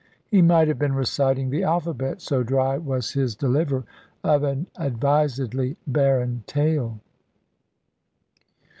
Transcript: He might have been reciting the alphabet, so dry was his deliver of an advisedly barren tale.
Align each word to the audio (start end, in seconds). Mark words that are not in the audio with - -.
He 0.31 0.41
might 0.41 0.67
have 0.67 0.79
been 0.79 0.95
reciting 0.95 1.51
the 1.51 1.61
alphabet, 1.61 2.21
so 2.23 2.41
dry 2.41 2.79
was 2.79 3.11
his 3.11 3.35
deliver 3.35 3.83
of 4.23 4.41
an 4.43 4.65
advisedly 4.75 5.77
barren 5.85 6.43
tale. 6.47 7.01